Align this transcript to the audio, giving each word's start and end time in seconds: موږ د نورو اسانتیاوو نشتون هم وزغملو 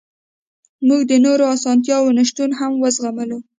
موږ 0.87 1.01
د 1.05 1.13
نورو 1.25 1.43
اسانتیاوو 1.55 2.15
نشتون 2.17 2.49
هم 2.59 2.71
وزغملو 2.83 3.37